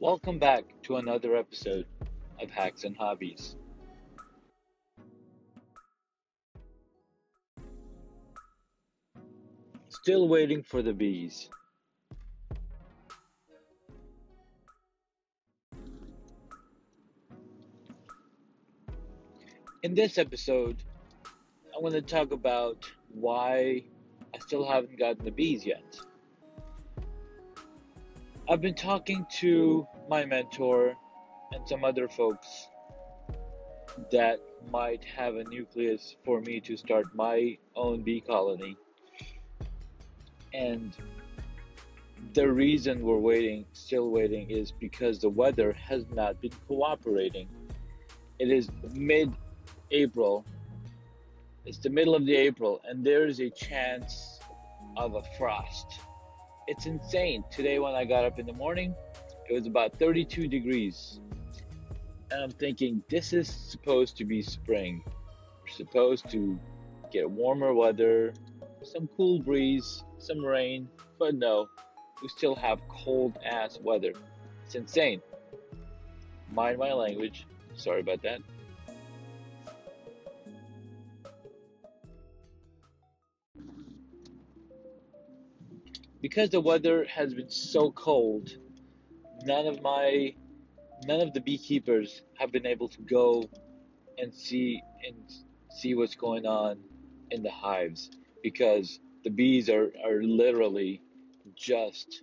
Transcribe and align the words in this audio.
Welcome 0.00 0.40
back 0.40 0.64
to 0.82 0.96
another 0.96 1.36
episode 1.36 1.86
of 2.40 2.50
Hacks 2.50 2.82
and 2.82 2.96
Hobbies. 2.96 3.54
Still 9.88 10.26
waiting 10.26 10.64
for 10.64 10.82
the 10.82 10.92
bees. 10.92 11.48
In 19.84 19.94
this 19.94 20.18
episode, 20.18 20.82
I 21.24 21.80
want 21.80 21.94
to 21.94 22.02
talk 22.02 22.32
about 22.32 22.84
why 23.14 23.84
I 24.34 24.38
still 24.40 24.66
haven't 24.66 24.98
gotten 24.98 25.24
the 25.24 25.30
bees 25.30 25.64
yet. 25.64 25.84
I've 28.46 28.60
been 28.60 28.74
talking 28.74 29.26
to 29.38 29.88
my 30.06 30.26
mentor 30.26 30.94
and 31.52 31.66
some 31.66 31.82
other 31.82 32.08
folks 32.08 32.68
that 34.12 34.38
might 34.70 35.02
have 35.02 35.36
a 35.36 35.44
nucleus 35.44 36.16
for 36.26 36.42
me 36.42 36.60
to 36.60 36.76
start 36.76 37.06
my 37.14 37.56
own 37.74 38.02
bee 38.02 38.20
colony. 38.20 38.76
And 40.52 40.94
the 42.34 42.52
reason 42.52 43.02
we're 43.02 43.16
waiting, 43.16 43.64
still 43.72 44.10
waiting, 44.10 44.50
is 44.50 44.72
because 44.72 45.20
the 45.20 45.30
weather 45.30 45.72
has 45.72 46.04
not 46.12 46.38
been 46.42 46.52
cooperating. 46.68 47.48
It 48.38 48.50
is 48.50 48.68
mid 48.92 49.32
April. 49.90 50.44
It's 51.64 51.78
the 51.78 51.88
middle 51.88 52.14
of 52.14 52.26
the 52.26 52.36
April, 52.36 52.82
and 52.86 53.02
there 53.02 53.26
is 53.26 53.40
a 53.40 53.48
chance 53.48 54.38
of 54.98 55.14
a 55.14 55.22
frost 55.38 56.00
it's 56.66 56.86
insane. 56.86 57.44
Today, 57.50 57.78
when 57.78 57.94
I 57.94 58.04
got 58.04 58.24
up 58.24 58.38
in 58.38 58.46
the 58.46 58.52
morning, 58.52 58.94
it 59.48 59.52
was 59.52 59.66
about 59.66 59.98
32 59.98 60.48
degrees. 60.48 61.20
And 62.30 62.42
I'm 62.42 62.50
thinking, 62.50 63.02
this 63.10 63.32
is 63.32 63.48
supposed 63.48 64.16
to 64.18 64.24
be 64.24 64.42
spring. 64.42 65.02
We're 65.06 65.74
supposed 65.74 66.28
to 66.30 66.58
get 67.12 67.30
warmer 67.30 67.74
weather, 67.74 68.32
some 68.82 69.08
cool 69.16 69.38
breeze, 69.38 70.04
some 70.18 70.44
rain, 70.44 70.88
but 71.18 71.34
no, 71.34 71.68
we 72.22 72.28
still 72.28 72.54
have 72.54 72.80
cold 72.88 73.38
ass 73.44 73.78
weather. 73.82 74.12
It's 74.64 74.74
insane. 74.74 75.20
Mind 76.50 76.78
my 76.78 76.92
language. 76.92 77.46
Sorry 77.76 78.00
about 78.00 78.22
that. 78.22 78.40
Because 86.24 86.48
the 86.48 86.60
weather 86.60 87.04
has 87.04 87.34
been 87.34 87.50
so 87.50 87.90
cold, 87.90 88.48
none 89.42 89.66
of 89.66 89.82
my 89.82 90.34
none 91.06 91.20
of 91.20 91.34
the 91.34 91.40
beekeepers 91.42 92.22
have 92.38 92.50
been 92.50 92.64
able 92.64 92.88
to 92.88 93.02
go 93.02 93.44
and 94.16 94.32
see 94.32 94.82
and 95.06 95.16
see 95.68 95.94
what's 95.94 96.14
going 96.14 96.46
on 96.46 96.78
in 97.30 97.42
the 97.42 97.50
hives 97.50 98.10
because 98.42 99.00
the 99.22 99.28
bees 99.28 99.68
are, 99.68 99.92
are 100.02 100.22
literally 100.22 101.02
just 101.54 102.22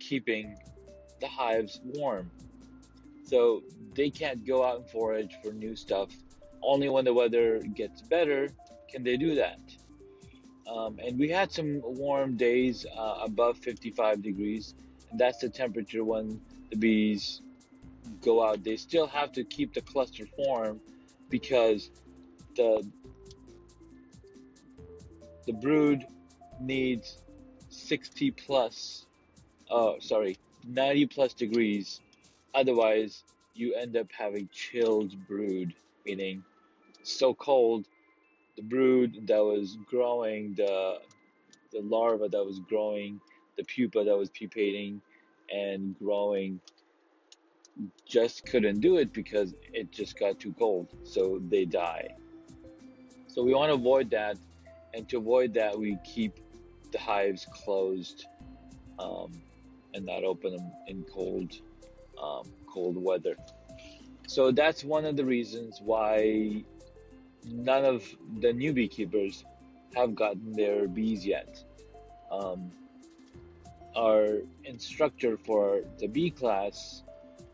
keeping 0.00 0.54
the 1.22 1.26
hives 1.26 1.80
warm. 1.82 2.30
So 3.24 3.62
they 3.94 4.10
can't 4.10 4.46
go 4.46 4.62
out 4.62 4.80
and 4.80 4.90
forage 4.90 5.34
for 5.42 5.54
new 5.54 5.74
stuff. 5.76 6.10
Only 6.62 6.90
when 6.90 7.06
the 7.06 7.14
weather 7.14 7.60
gets 7.74 8.02
better 8.02 8.50
can 8.90 9.02
they 9.02 9.16
do 9.16 9.34
that. 9.36 9.60
Um, 10.70 11.00
and 11.04 11.18
we 11.18 11.28
had 11.28 11.50
some 11.50 11.80
warm 11.82 12.36
days 12.36 12.86
uh, 12.96 13.18
above 13.24 13.58
55 13.58 14.22
degrees, 14.22 14.74
and 15.10 15.18
that's 15.18 15.38
the 15.38 15.48
temperature 15.48 16.04
when 16.04 16.40
the 16.70 16.76
bees 16.76 17.42
go 18.22 18.46
out. 18.46 18.62
They 18.62 18.76
still 18.76 19.08
have 19.08 19.32
to 19.32 19.42
keep 19.42 19.74
the 19.74 19.80
cluster 19.80 20.26
form 20.36 20.80
because 21.28 21.90
the 22.56 22.86
the 25.46 25.52
brood 25.54 26.06
needs 26.60 27.18
60 27.70 28.30
plus, 28.32 29.06
oh 29.70 29.96
sorry, 29.98 30.38
90 30.64 31.06
plus 31.06 31.34
degrees. 31.34 32.00
Otherwise, 32.54 33.24
you 33.54 33.74
end 33.74 33.96
up 33.96 34.06
having 34.16 34.48
chilled 34.52 35.16
brood, 35.26 35.74
meaning 36.06 36.44
so 37.02 37.34
cold 37.34 37.86
the 38.60 38.66
brood 38.66 39.26
that 39.26 39.42
was 39.42 39.78
growing, 39.86 40.52
the 40.54 40.98
the 41.72 41.80
larva 41.80 42.28
that 42.28 42.44
was 42.44 42.58
growing, 42.68 43.18
the 43.56 43.64
pupa 43.64 44.04
that 44.04 44.16
was 44.16 44.28
pupating 44.30 45.00
and 45.50 45.98
growing 45.98 46.60
just 48.04 48.44
couldn't 48.44 48.80
do 48.80 48.98
it 48.98 49.12
because 49.12 49.54
it 49.72 49.90
just 49.90 50.18
got 50.18 50.38
too 50.38 50.52
cold. 50.58 50.88
So 51.04 51.40
they 51.48 51.64
die. 51.64 52.08
So 53.28 53.42
we 53.42 53.54
want 53.54 53.70
to 53.70 53.74
avoid 53.74 54.10
that. 54.10 54.36
And 54.92 55.08
to 55.08 55.18
avoid 55.18 55.54
that, 55.54 55.78
we 55.78 55.96
keep 56.04 56.40
the 56.90 56.98
hives 56.98 57.46
closed 57.64 58.26
um, 58.98 59.32
and 59.94 60.04
not 60.04 60.24
open 60.24 60.56
them 60.56 60.70
in 60.88 61.04
cold, 61.04 61.52
um, 62.20 62.42
cold 62.66 62.96
weather. 63.02 63.36
So 64.26 64.50
that's 64.50 64.84
one 64.84 65.04
of 65.06 65.16
the 65.16 65.24
reasons 65.24 65.80
why 65.80 66.64
none 67.44 67.84
of 67.84 68.04
the 68.40 68.52
new 68.52 68.72
beekeepers 68.72 69.44
have 69.94 70.14
gotten 70.14 70.52
their 70.52 70.86
bees 70.88 71.26
yet. 71.26 71.62
Um, 72.30 72.70
our 73.96 74.38
instructor 74.64 75.36
for 75.36 75.82
the 75.98 76.06
bee 76.06 76.30
class 76.30 77.02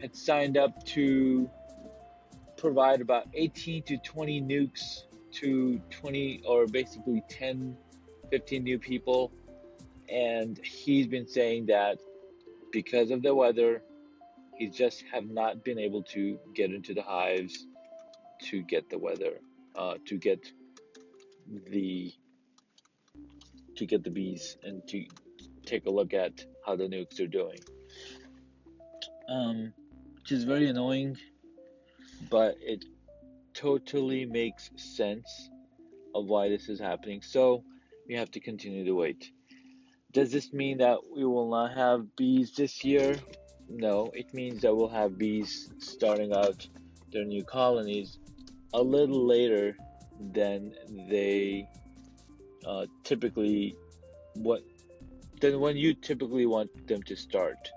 had 0.00 0.14
signed 0.16 0.56
up 0.56 0.84
to 0.84 1.48
provide 2.56 3.00
about 3.00 3.26
18 3.34 3.82
to 3.84 3.96
20 3.98 4.42
nukes 4.42 5.04
to 5.32 5.80
20 5.90 6.42
or 6.46 6.66
basically 6.66 7.22
10 7.28 7.76
15 8.30 8.64
new 8.64 8.78
people 8.78 9.32
and 10.08 10.58
he's 10.64 11.06
been 11.06 11.26
saying 11.26 11.66
that 11.66 11.98
because 12.72 13.10
of 13.10 13.22
the 13.22 13.34
weather 13.34 13.82
he 14.56 14.68
just 14.68 15.04
have 15.12 15.26
not 15.26 15.64
been 15.64 15.78
able 15.78 16.02
to 16.02 16.38
get 16.54 16.72
into 16.72 16.94
the 16.94 17.02
hives 17.02 17.66
to 18.40 18.62
get 18.62 18.88
the 18.90 18.98
weather 18.98 19.38
uh, 19.76 19.94
to 20.06 20.18
get 20.18 20.40
the 21.70 22.12
to 23.76 23.86
get 23.86 24.04
the 24.04 24.10
bees 24.10 24.56
and 24.62 24.86
to 24.88 25.04
take 25.66 25.86
a 25.86 25.90
look 25.90 26.14
at 26.14 26.44
how 26.64 26.76
the 26.76 26.84
nukes 26.84 27.20
are 27.20 27.26
doing. 27.26 27.58
Um, 29.28 29.72
which 30.16 30.32
is 30.32 30.44
very 30.44 30.68
annoying, 30.68 31.18
but 32.30 32.56
it 32.60 32.84
totally 33.52 34.26
makes 34.26 34.70
sense 34.76 35.50
of 36.14 36.26
why 36.26 36.48
this 36.48 36.68
is 36.68 36.78
happening. 36.78 37.22
So 37.22 37.64
we 38.06 38.14
have 38.14 38.30
to 38.32 38.40
continue 38.40 38.84
to 38.84 38.92
wait. 38.92 39.32
Does 40.12 40.30
this 40.30 40.52
mean 40.52 40.78
that 40.78 40.98
we 41.14 41.24
will 41.24 41.50
not 41.50 41.74
have 41.74 42.14
bees 42.16 42.52
this 42.52 42.84
year? 42.84 43.16
No, 43.68 44.10
it 44.14 44.32
means 44.32 44.62
that 44.62 44.74
we'll 44.74 44.88
have 44.88 45.18
bees 45.18 45.70
starting 45.78 46.32
out 46.32 46.66
their 47.12 47.24
new 47.24 47.44
colonies 47.44 48.18
a 48.74 48.82
little 48.82 49.24
later 49.26 49.76
than 50.32 50.74
they 51.08 51.68
uh, 52.66 52.86
typically 53.04 53.76
what 54.34 54.62
than 55.40 55.60
when 55.60 55.76
you 55.76 55.94
typically 55.94 56.46
want 56.46 56.70
them 56.86 57.02
to 57.04 57.16
start. 57.16 57.70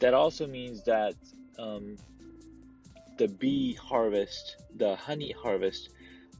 That 0.00 0.14
also 0.14 0.46
means 0.46 0.84
that 0.84 1.14
um, 1.58 1.96
the 3.18 3.28
bee 3.28 3.74
harvest, 3.74 4.56
the 4.76 4.96
honey 4.96 5.34
harvest, 5.42 5.90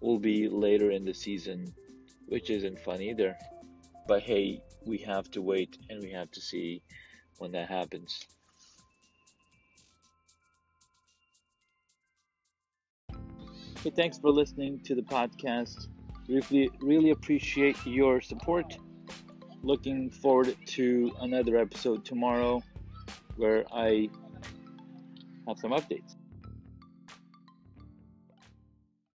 will 0.01 0.19
be 0.19 0.49
later 0.49 0.91
in 0.91 1.05
the 1.05 1.15
season, 1.15 1.73
which 2.27 2.51
isn't 2.51 2.79
fun 2.81 3.01
either. 3.03 3.37
But 4.07 4.23
hey, 4.23 4.63
we 4.85 4.99
have 4.99 5.31
to 5.33 5.43
wait 5.43 5.79
and 5.91 6.03
we 6.03 6.11
have 6.11 6.31
to 6.33 6.41
see 6.41 6.83
when 7.39 7.53
that 7.53 7.69
happens. 7.69 8.21
Thanks 13.97 14.19
for 14.19 14.31
listening 14.31 14.81
to 14.85 14.95
the 14.95 15.03
podcast. 15.03 15.89
Really, 16.29 16.71
really 16.81 17.11
appreciate 17.11 17.77
your 17.87 18.21
support. 18.21 18.77
Looking 19.63 20.11
forward 20.11 20.55
to 20.67 21.11
another 21.21 21.57
episode 21.57 22.05
tomorrow 22.05 22.63
where 23.37 23.65
I 23.73 24.09
have 25.47 25.59
some 25.59 25.73
updates. 25.73 26.18